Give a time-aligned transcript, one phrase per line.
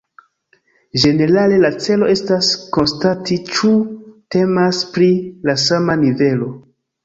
[1.03, 3.71] Ĝenerale la celo estas konstati ĉu
[4.37, 5.13] temas pri
[5.51, 6.53] la sama nivelo.